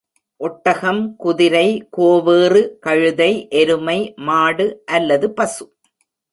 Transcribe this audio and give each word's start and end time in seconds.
ஒட்டகம், 0.41 1.01
குதிரை, 1.17 1.67
கோவேறு 1.97 2.61
கழுதை, 2.79 3.31
எருமை, 3.53 3.99
மாடு 4.21 4.67
அல்லது 4.91 5.29
பசு 5.33 5.65